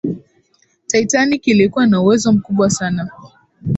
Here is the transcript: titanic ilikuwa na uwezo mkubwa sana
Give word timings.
titanic 0.87 1.47
ilikuwa 1.47 1.87
na 1.87 2.01
uwezo 2.01 2.33
mkubwa 2.33 2.69
sana 2.69 3.11